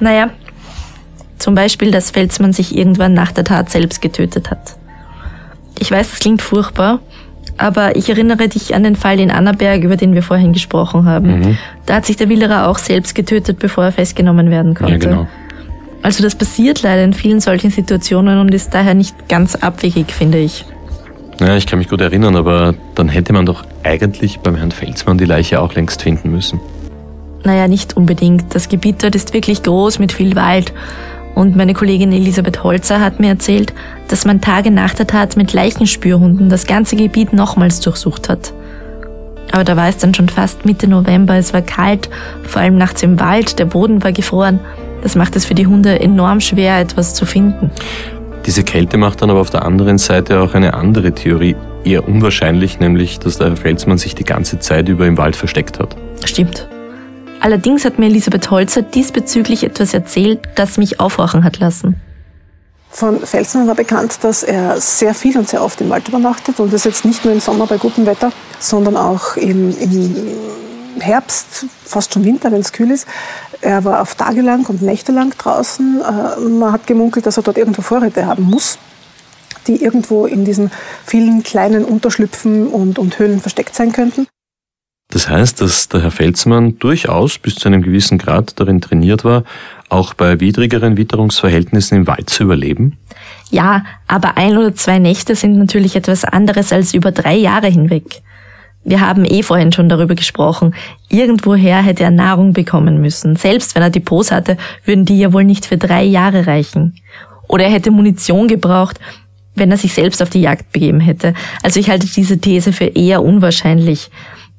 [0.00, 0.30] Naja,
[1.38, 4.76] zum Beispiel, dass Felsmann sich irgendwann nach der Tat selbst getötet hat.
[5.78, 7.00] Ich weiß, das klingt furchtbar,
[7.56, 11.40] aber ich erinnere dich an den Fall in Annaberg, über den wir vorhin gesprochen haben.
[11.40, 11.58] Mhm.
[11.86, 14.92] Da hat sich der Willerer auch selbst getötet, bevor er festgenommen werden konnte.
[14.92, 15.28] Ja, genau.
[16.02, 20.38] Also das passiert leider in vielen solchen Situationen und ist daher nicht ganz abwegig, finde
[20.38, 20.64] ich.
[21.40, 25.18] Ja, ich kann mich gut erinnern, aber dann hätte man doch eigentlich beim Herrn Felsmann
[25.18, 26.60] die Leiche auch längst finden müssen.
[27.44, 28.54] Naja, nicht unbedingt.
[28.54, 30.72] Das Gebiet dort ist wirklich groß mit viel Wald.
[31.34, 33.72] Und meine Kollegin Elisabeth Holzer hat mir erzählt,
[34.08, 38.52] dass man Tage nach der Tat mit Leichenspürhunden das ganze Gebiet nochmals durchsucht hat.
[39.50, 42.08] Aber da war es dann schon fast Mitte November, es war kalt,
[42.42, 44.60] vor allem nachts im Wald, der Boden war gefroren.
[45.02, 47.70] Das macht es für die Hunde enorm schwer, etwas zu finden.
[48.46, 52.80] Diese Kälte macht dann aber auf der anderen Seite auch eine andere Theorie eher unwahrscheinlich,
[52.80, 55.96] nämlich, dass der Herr Felsmann sich die ganze Zeit über im Wald versteckt hat.
[56.24, 56.68] Stimmt.
[57.40, 62.00] Allerdings hat mir Elisabeth Holzer diesbezüglich etwas erzählt, das mich aufhorchen hat lassen.
[62.90, 66.72] Von Felsmann war bekannt, dass er sehr viel und sehr oft im Wald übernachtet und
[66.72, 70.14] das jetzt nicht nur im Sommer bei gutem Wetter, sondern auch im, im
[71.00, 73.06] Herbst, fast schon Winter, wenn es kühl ist.
[73.60, 76.00] Er war auf tagelang und nächtelang draußen.
[76.00, 78.78] Äh, Man hat gemunkelt, dass er dort irgendwo Vorräte haben muss,
[79.66, 80.70] die irgendwo in diesen
[81.04, 84.26] vielen kleinen Unterschlüpfen und, und Höhlen versteckt sein könnten.
[85.12, 89.44] Das heißt, dass der Herr Felsmann durchaus bis zu einem gewissen Grad darin trainiert war,
[89.90, 92.96] auch bei widrigeren Witterungsverhältnissen im Wald zu überleben.
[93.50, 98.22] Ja, aber ein oder zwei Nächte sind natürlich etwas anderes als über drei Jahre hinweg.
[98.84, 100.74] Wir haben eh vorhin schon darüber gesprochen.
[101.08, 103.36] Irgendwoher hätte er Nahrung bekommen müssen.
[103.36, 106.96] Selbst wenn er Depots hatte, würden die ja wohl nicht für drei Jahre reichen.
[107.46, 108.98] Oder er hätte Munition gebraucht,
[109.54, 111.34] wenn er sich selbst auf die Jagd begeben hätte.
[111.62, 114.10] Also ich halte diese These für eher unwahrscheinlich.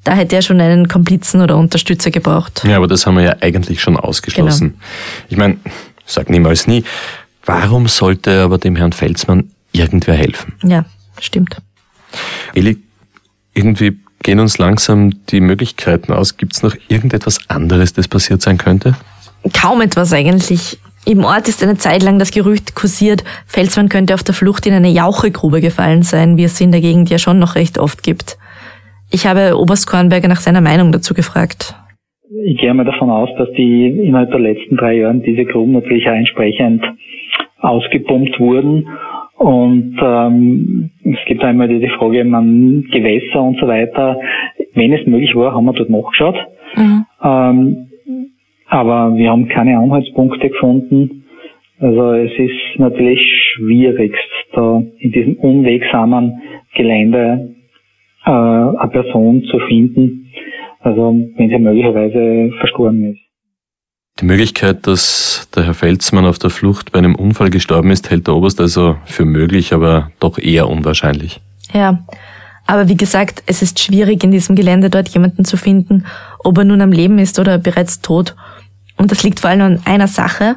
[0.04, 2.62] Da hätte er schon einen Komplizen oder Unterstützer gebraucht.
[2.66, 4.74] Ja, aber das haben wir ja eigentlich schon ausgeschlossen.
[5.28, 5.56] Ich meine,
[6.06, 6.84] sag niemals nie,
[7.44, 10.54] warum sollte aber dem Herrn Felsmann irgendwer helfen?
[10.62, 10.84] Ja,
[11.20, 11.56] stimmt.
[12.54, 12.78] Eli,
[13.54, 16.36] irgendwie gehen uns langsam die Möglichkeiten aus.
[16.36, 18.96] Gibt's noch irgendetwas anderes, das passiert sein könnte?
[19.52, 20.78] Kaum etwas eigentlich.
[21.06, 24.72] Im Ort ist eine Zeit lang das Gerücht kursiert, Felsmann könnte auf der Flucht in
[24.72, 28.02] eine Jauchegrube gefallen sein, wie es sie in der Gegend ja schon noch recht oft
[28.02, 28.38] gibt.
[29.10, 31.74] Ich habe Oberst Kornberger nach seiner Meinung dazu gefragt.
[32.46, 36.08] Ich gehe mal davon aus, dass die innerhalb der letzten drei Jahren diese Gruben natürlich
[36.08, 36.82] auch entsprechend
[37.58, 38.88] ausgepumpt wurden.
[39.36, 44.18] Und ähm, es gibt einmal die Frage, man Gewässer und so weiter.
[44.74, 46.36] Wenn es möglich war, haben wir dort nachgeschaut.
[46.76, 47.04] Mhm.
[47.22, 47.86] Ähm,
[48.68, 51.24] aber wir haben keine Anhaltspunkte gefunden.
[51.78, 53.20] Also es ist natürlich
[53.54, 56.40] schwierigst, da in diesem unwegsamen
[56.74, 57.54] Gelände
[58.24, 60.30] äh, eine Person zu finden,
[60.80, 63.23] also wenn sie möglicherweise verstorben ist.
[64.20, 68.28] Die Möglichkeit, dass der Herr Felsmann auf der Flucht bei einem Unfall gestorben ist, hält
[68.28, 71.40] der Oberst also für möglich, aber doch eher unwahrscheinlich.
[71.72, 72.04] Ja,
[72.66, 76.06] aber wie gesagt, es ist schwierig, in diesem Gelände dort jemanden zu finden,
[76.38, 78.36] ob er nun am Leben ist oder bereits tot.
[78.96, 80.56] Und das liegt vor allem an einer Sache.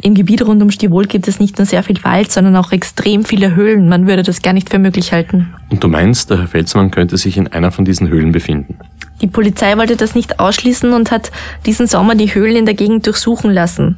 [0.00, 3.24] Im Gebiet rund um Stivol gibt es nicht nur sehr viel Wald, sondern auch extrem
[3.24, 3.88] viele Höhlen.
[3.88, 5.52] Man würde das gar nicht für möglich halten.
[5.68, 8.78] Und du meinst, der Herr Felsmann könnte sich in einer von diesen Höhlen befinden?
[9.20, 11.30] Die Polizei wollte das nicht ausschließen und hat
[11.66, 13.96] diesen Sommer die Höhlen in der Gegend durchsuchen lassen.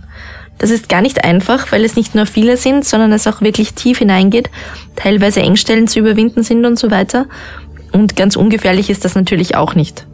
[0.58, 3.72] Das ist gar nicht einfach, weil es nicht nur viele sind, sondern es auch wirklich
[3.74, 4.50] tief hineingeht,
[4.94, 7.26] teilweise Engstellen zu überwinden sind und so weiter.
[7.92, 10.06] Und ganz ungefährlich ist das natürlich auch nicht.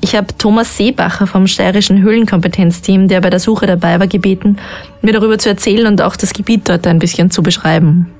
[0.00, 4.58] Ich habe Thomas Seebacher vom steirischen Höhlenkompetenzteam, der bei der Suche dabei war, gebeten,
[5.02, 8.10] mir darüber zu erzählen und auch das Gebiet dort ein bisschen zu beschreiben.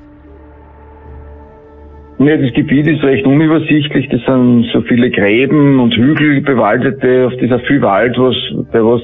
[2.19, 4.09] Ja, das Gebiet ist recht unübersichtlich.
[4.09, 7.27] Das sind so viele Gräben und Hügel bewaldete.
[7.27, 8.37] Auf dieser viel Wald, was,
[8.73, 9.03] bei was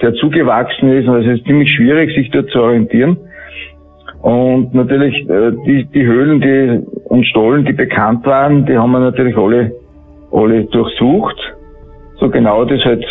[0.00, 1.08] sehr zugewachsen ist.
[1.08, 3.16] Also es ist ziemlich schwierig, sich dort zu orientieren.
[4.22, 9.00] Und natürlich äh, die, die Höhlen die, und Stollen, die bekannt waren, die haben wir
[9.00, 9.72] natürlich alle,
[10.30, 11.40] alle durchsucht
[12.20, 13.04] so genau das halt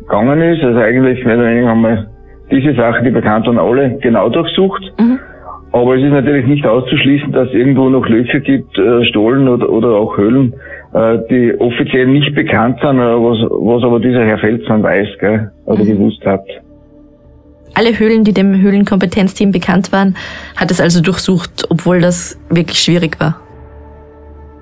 [0.00, 0.62] gegangen ist.
[0.62, 2.06] Also eigentlich mehr oder weniger haben wir
[2.50, 4.82] diese Sachen, die bekannt waren, alle genau durchsucht.
[4.98, 5.18] Mhm.
[5.72, 9.68] Aber es ist natürlich nicht auszuschließen, dass es irgendwo noch Löcher gibt, äh, Stollen oder,
[9.68, 10.54] oder auch Höhlen,
[10.94, 15.50] äh, die offiziell nicht bekannt sind, äh, was, was aber dieser Herr Felsmann weiß, gell,
[15.66, 15.88] oder mhm.
[15.88, 16.44] gewusst hat.
[17.74, 20.16] Alle Höhlen, die dem Höhlenkompetenzteam bekannt waren,
[20.56, 23.38] hat es also durchsucht, obwohl das wirklich schwierig war.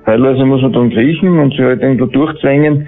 [0.05, 2.87] Teilweise muss man dann kriechen und sich halt irgendwo durchzwängen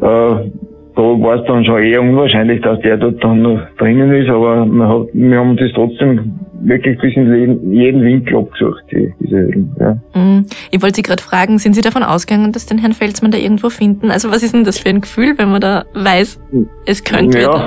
[0.00, 0.50] äh,
[0.96, 4.66] da war es dann schon eher unwahrscheinlich, dass der dort dann noch drinnen ist, aber
[4.66, 9.76] wir haben das trotzdem wirklich bis in jeden Winkel abgesucht, die, diese Höhlen.
[9.78, 9.96] Ja.
[10.14, 10.46] Mhm.
[10.70, 13.70] Ich wollte Sie gerade fragen, sind Sie davon ausgegangen, dass den Herrn Felsmann da irgendwo
[13.70, 14.10] finden?
[14.10, 16.40] Also was ist denn das für ein Gefühl, wenn man da weiß,
[16.86, 17.66] es könnte Ja,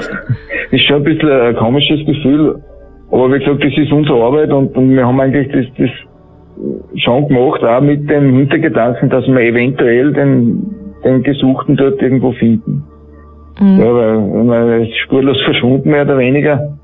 [0.72, 2.62] ist schon ein bisschen ein komisches Gefühl,
[3.12, 7.28] aber wie gesagt, das ist unsere Arbeit und, und wir haben eigentlich das, das schon
[7.28, 12.84] gemacht, auch mit dem Hintergedanken, dass wir eventuell den den Gesuchten dort irgendwo finden.
[13.60, 13.80] Mhm.
[13.80, 16.78] Ja, weil man ist spurlos verschwunden, mehr oder weniger.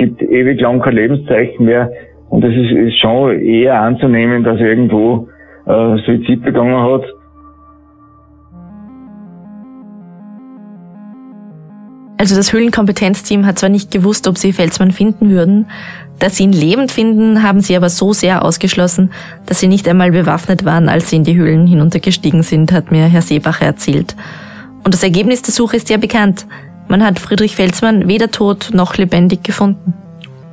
[0.00, 1.92] Es gibt ewig lang kein Lebenszeichen mehr.
[2.30, 5.28] Und es ist, ist schon eher anzunehmen, dass er irgendwo
[5.66, 7.02] äh, Suizid begangen hat.
[12.16, 15.66] Also das Höhlenkompetenzteam hat zwar nicht gewusst, ob sie Felsmann finden würden,
[16.18, 19.10] dass sie ihn lebend finden, haben sie aber so sehr ausgeschlossen,
[19.46, 23.04] dass sie nicht einmal bewaffnet waren, als sie in die Höhlen hinuntergestiegen sind, hat mir
[23.04, 24.16] Herr Seebacher erzählt.
[24.84, 26.46] Und das Ergebnis der Suche ist ja bekannt.
[26.90, 29.94] Man hat Friedrich Felsmann weder tot noch lebendig gefunden.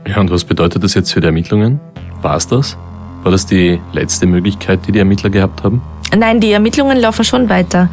[0.07, 1.79] Ja, und was bedeutet das jetzt für die Ermittlungen?
[2.21, 2.77] War es das?
[3.23, 5.81] War das die letzte Möglichkeit, die die Ermittler gehabt haben?
[6.15, 7.89] Nein, die Ermittlungen laufen schon weiter.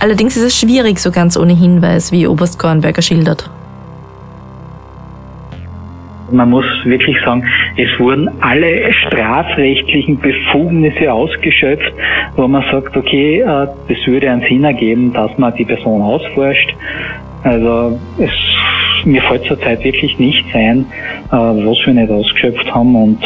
[0.00, 3.48] Allerdings ist es schwierig, so ganz ohne Hinweis, wie Oberst Kornberger schildert.
[6.32, 11.92] Man muss wirklich sagen, es wurden alle strafrechtlichen Befugnisse ausgeschöpft,
[12.34, 16.74] wo man sagt, okay, äh, das würde einen Sinn ergeben, dass man die Person ausforscht.
[17.44, 18.30] Also es,
[19.04, 20.86] mir fällt zurzeit wirklich nicht ein,
[21.30, 23.18] äh, was wir nicht ausgeschöpft haben und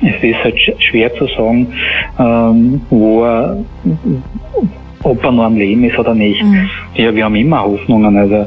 [0.00, 1.72] es ist halt schwer zu sagen,
[2.18, 3.56] ähm, wo er
[5.02, 6.42] ob er noch am Leben ist oder nicht.
[6.42, 6.70] Mhm.
[6.94, 8.16] Ja, wir haben immer Hoffnungen.
[8.16, 8.46] Also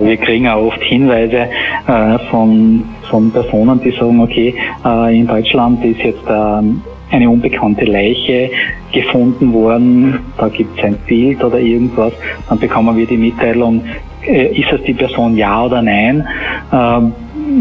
[0.00, 1.48] wir kriegen auch oft Hinweise
[1.86, 6.62] äh, von, von Personen, die sagen, okay, äh, in Deutschland ist jetzt äh,
[7.10, 8.50] eine unbekannte Leiche
[8.92, 12.12] gefunden worden, da gibt es ein Bild oder irgendwas,
[12.48, 13.82] dann bekommen wir die Mitteilung,
[14.26, 16.26] äh, ist es die Person ja oder nein.
[16.72, 17.12] Ähm,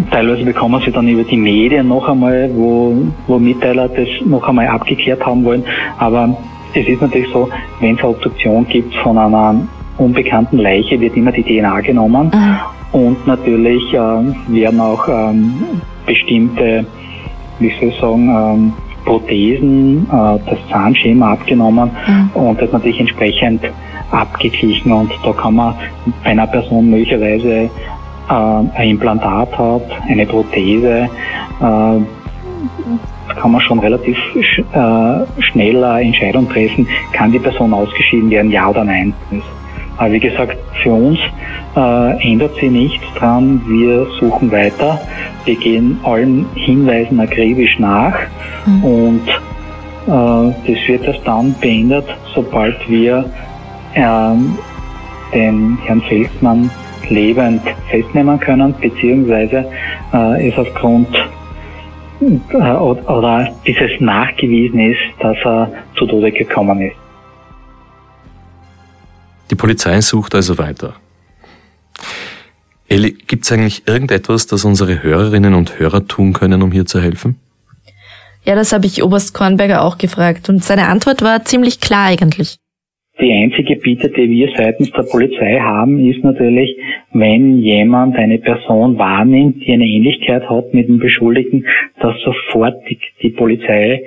[0.10, 2.96] teilweise bekommen sie dann über die Medien noch einmal, wo,
[3.28, 5.64] wo Mitteiler das noch einmal abgeklärt haben wollen,
[5.98, 6.36] aber
[6.74, 11.32] es ist natürlich so, wenn es eine Obduktion gibt von einer unbekannten Leiche, wird immer
[11.32, 12.32] die DNA genommen.
[12.34, 13.00] Mhm.
[13.00, 16.86] Und natürlich äh, werden auch ähm, bestimmte,
[17.60, 18.74] wie soll ich sagen, ähm,
[19.06, 22.30] Prothesen, äh, das Zahnschema abgenommen mhm.
[22.34, 23.62] und das natürlich entsprechend
[24.12, 24.92] abgeglichen.
[24.92, 25.76] Und da kann man
[26.24, 27.70] bei einer Person möglicherweise äh,
[28.30, 31.10] ein Implantat hat, eine Prothese,
[31.60, 32.00] äh,
[33.36, 38.52] kann man schon relativ sch äh, schnell eine Entscheidung treffen, kann die Person ausgeschieden werden,
[38.52, 39.14] ja oder nein.
[39.98, 41.20] Aber wie gesagt, für uns
[41.76, 43.62] äh, ändert sich nichts dran.
[43.68, 45.00] Wir suchen weiter.
[45.46, 48.16] Wir gehen allen Hinweisen akribisch nach
[48.66, 48.84] mhm.
[48.84, 49.28] und
[50.08, 53.26] äh, das wird erst dann beendet, sobald wir
[53.96, 54.58] ähm,
[55.34, 56.70] den Herrn Feldmann
[57.10, 59.66] lebend festnehmen können, beziehungsweise
[60.14, 61.08] äh, es aufgrund
[62.22, 67.03] äh, oder bis es nachgewiesen ist, dass er zu Tode gekommen ist.
[69.50, 70.96] Die Polizei sucht also weiter.
[72.88, 77.02] Eli, gibt es eigentlich irgendetwas, das unsere Hörerinnen und Hörer tun können, um hier zu
[77.02, 77.40] helfen?
[78.46, 82.58] Ja, das habe ich Oberst Kornberger auch gefragt und seine Antwort war ziemlich klar eigentlich.
[83.22, 86.76] Die einzige Bitte, die wir seitens der Polizei haben, ist natürlich,
[87.12, 91.68] wenn jemand eine Person wahrnimmt, die eine Ähnlichkeit hat mit dem Beschuldigten,
[92.00, 94.04] dass sofort die, die Polizei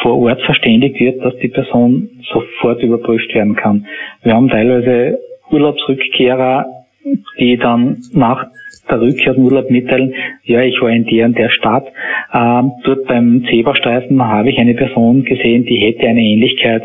[0.00, 3.86] vor Ort verständigt wird, dass die Person sofort überprüft werden kann.
[4.22, 5.18] Wir haben teilweise
[5.50, 6.66] Urlaubsrückkehrer,
[7.38, 8.46] die dann nach
[8.88, 11.86] der Rückkehr aus dem Urlaub mitteilen, ja, ich war in der und der Stadt.
[12.32, 16.82] Ähm, dort beim Zebrastreifen habe ich eine Person gesehen, die hätte eine Ähnlichkeit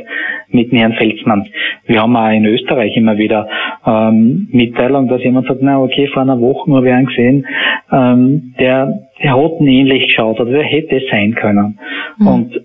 [0.50, 1.48] mit dem Herrn Felsmann.
[1.86, 3.48] Wir haben auch in Österreich immer wieder
[3.86, 7.48] ähm, Mitteilung, dass jemand sagt, na okay, vor einer Woche habe ich einen gesehen,
[7.92, 11.80] ähm, der, der hat ihn ähnlich geschaut oder der hätte es sein können.
[12.18, 12.28] Mhm.
[12.28, 12.62] Und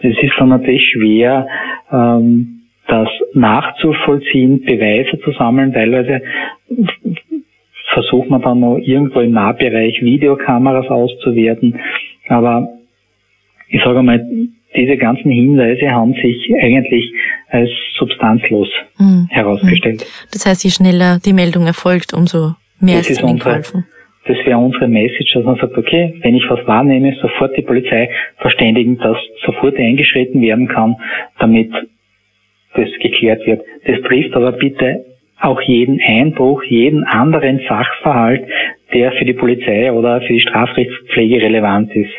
[0.00, 1.46] es ist dann natürlich schwer,
[1.92, 5.72] ähm, das nachzuvollziehen, Beweise zu sammeln.
[5.72, 6.20] Teilweise
[7.94, 11.80] versucht man dann noch irgendwo im Nahbereich Videokameras auszuwerten.
[12.28, 12.68] Aber
[13.68, 14.22] ich sage mal,
[14.76, 17.12] diese ganzen Hinweise haben sich eigentlich
[17.48, 19.28] als substanzlos mhm.
[19.30, 20.04] herausgestellt.
[20.32, 23.86] Das heißt, je schneller die Meldung erfolgt, umso mehr das ist ihnen geholfen.
[24.26, 28.08] Das wäre unsere Message, dass man sagt, okay, wenn ich was wahrnehme, sofort die Polizei
[28.38, 30.96] verständigen, dass sofort eingeschritten werden kann,
[31.38, 31.70] damit
[32.74, 33.62] das geklärt wird.
[33.86, 35.04] Das trifft aber bitte
[35.40, 38.46] auch jeden Einbruch, jeden anderen Sachverhalt,
[38.92, 42.12] der für die Polizei oder für die Strafrechtspflege relevant ist.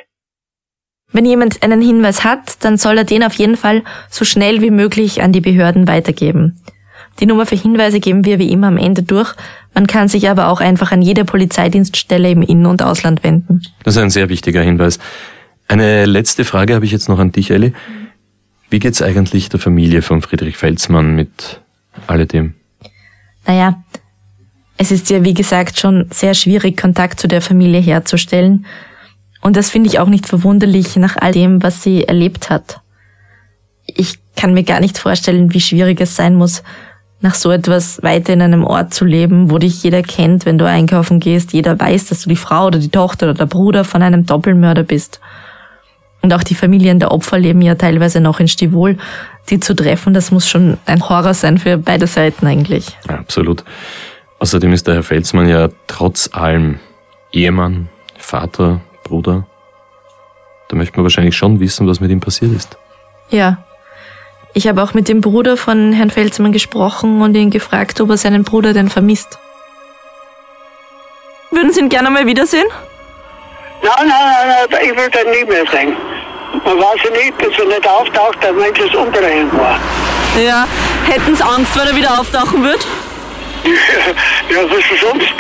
[1.12, 4.72] Wenn jemand einen Hinweis hat, dann soll er den auf jeden Fall so schnell wie
[4.72, 6.60] möglich an die Behörden weitergeben.
[7.20, 9.34] Die Nummer für Hinweise geben wir wie immer am Ende durch.
[9.74, 13.62] Man kann sich aber auch einfach an jede Polizeidienststelle im In- und Ausland wenden.
[13.84, 15.00] Das ist ein sehr wichtiger Hinweis.
[15.70, 17.74] Eine letzte Frage habe ich jetzt noch an dich, Elli.
[18.70, 21.62] Wie geht's eigentlich der Familie von Friedrich Felsmann mit
[22.08, 22.56] alledem?
[23.46, 23.84] Naja,
[24.78, 28.66] es ist ja wie gesagt schon sehr schwierig, Kontakt zu der Familie herzustellen.
[29.42, 32.82] Und das finde ich auch nicht verwunderlich nach all dem, was sie erlebt hat.
[33.86, 36.64] Ich kann mir gar nicht vorstellen, wie schwierig es sein muss,
[37.22, 40.68] nach so etwas weiter in einem Ort zu leben, wo dich jeder kennt, wenn du
[40.68, 44.02] einkaufen gehst, jeder weiß, dass du die Frau oder die Tochter oder der Bruder von
[44.02, 45.22] einem Doppelmörder bist.
[46.22, 48.98] Und auch die Familien der Opfer leben ja teilweise noch in Stivol.
[49.50, 52.98] Die zu treffen, das muss schon ein Horror sein für beide Seiten eigentlich.
[53.08, 53.64] absolut.
[54.40, 56.80] Außerdem ist der Herr Felsmann ja trotz allem
[57.32, 59.48] Ehemann, Vater, Bruder.
[60.68, 62.78] Da möchte man wahrscheinlich schon wissen, was mit ihm passiert ist.
[63.30, 63.64] Ja.
[64.54, 68.18] Ich habe auch mit dem Bruder von Herrn Felsmann gesprochen und ihn gefragt, ob er
[68.18, 69.38] seinen Bruder denn vermisst.
[71.52, 72.68] Würden Sie ihn gerne mal wiedersehen?
[73.84, 75.96] Nein, nein, nein, nein, ich will den nie mehr sehen.
[76.64, 79.80] Man weiß ja nicht, dass er nicht auftaucht, dass Mensch das umdrehen war.
[80.42, 80.68] Ja,
[81.06, 82.86] hätten Sie Angst, wenn er wieder auftauchen wird?
[84.50, 85.34] ja, was ist sonst?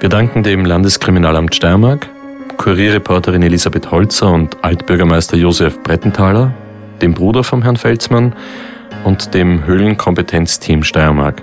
[0.00, 2.08] Wir danken dem Landeskriminalamt Steiermark,
[2.56, 6.54] Kurierreporterin Elisabeth Holzer und Altbürgermeister Josef Brettenthaler,
[7.02, 8.34] dem Bruder vom Herrn Felsmann
[9.04, 11.42] und dem Höhlenkompetenzteam Steiermark.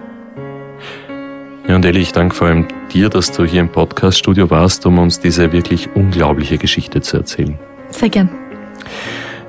[1.67, 4.99] Ja, und Eli, ich danke vor allem dir, dass du hier im Podcaststudio warst, um
[4.99, 7.59] uns diese wirklich unglaubliche Geschichte zu erzählen.
[7.89, 8.29] Sehr gern.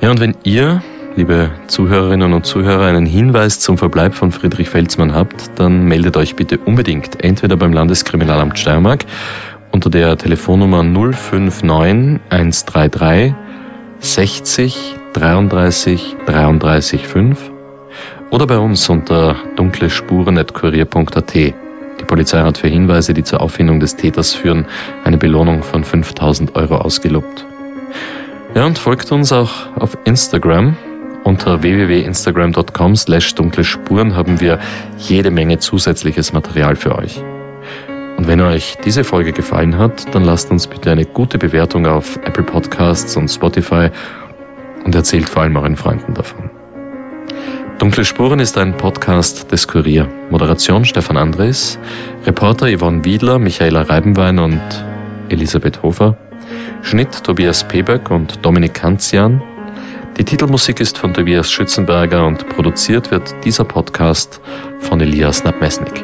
[0.01, 0.83] Ja, und wenn ihr,
[1.15, 6.35] liebe Zuhörerinnen und Zuhörer, einen Hinweis zum Verbleib von Friedrich Felsmann habt, dann meldet euch
[6.35, 9.05] bitte unbedingt entweder beim Landeskriminalamt Steiermark
[9.71, 13.35] unter der Telefonnummer 059 133
[14.01, 17.51] 60 33 33 5
[18.31, 21.35] oder bei uns unter dunklespuren.kurier.at.
[21.35, 24.67] Die Polizei hat für Hinweise, die zur Auffindung des Täters führen,
[25.03, 27.45] eine Belohnung von 5000 Euro ausgelobt.
[28.55, 30.77] Ja, und folgt uns auch auf Instagram.
[31.25, 34.61] Unter www.instagram.com slash dunkle Spuren haben wir
[34.99, 37.21] jede Menge zusätzliches Material für euch.
[38.17, 42.17] Und wenn euch diese Folge gefallen hat, dann lasst uns bitte eine gute Bewertung auf
[42.25, 43.91] Apple Podcasts und Spotify
[44.89, 46.49] und erzählt vor allem euren Freunden davon.
[47.79, 50.09] Dunkle Spuren ist ein Podcast des Kurier.
[50.31, 51.79] Moderation Stefan Andres,
[52.25, 54.63] Reporter Yvonne Wiedler, Michaela Reibenwein und
[55.29, 56.17] Elisabeth Hofer,
[56.81, 59.43] Schnitt Tobias Peberg und Dominik Kanzian.
[60.17, 64.41] Die Titelmusik ist von Tobias Schützenberger und produziert wird dieser Podcast
[64.81, 66.03] von Elias Nabmesnik.